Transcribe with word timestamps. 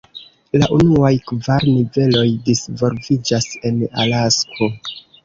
La 0.61 0.67
unuaj 0.77 1.11
kvar 1.31 1.65
niveloj 1.73 2.23
disvolviĝas 2.47 3.47
en 3.71 3.79
Alasko. 4.05 4.71